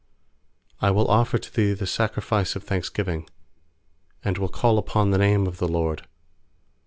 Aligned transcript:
17I 0.81 0.95
will 0.95 1.07
offer 1.11 1.37
to 1.37 1.53
Thee 1.53 1.73
the 1.73 1.85
sacrifice 1.85 2.55
of 2.55 2.63
thanksgiving, 2.63 3.29
And 4.23 4.39
will 4.39 4.49
call 4.49 4.79
upon 4.79 5.11
the 5.11 5.19
name 5.19 5.45
of 5.45 5.59
the 5.59 5.67
LORD. 5.67 6.07